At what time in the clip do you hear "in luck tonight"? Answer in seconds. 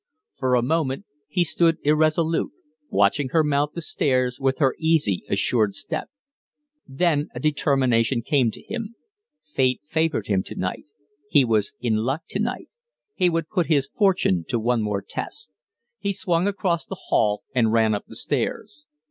11.79-12.69